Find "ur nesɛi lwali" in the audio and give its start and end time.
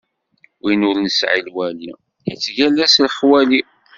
0.89-1.91